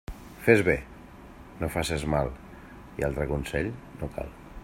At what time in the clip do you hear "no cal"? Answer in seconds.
4.01-4.37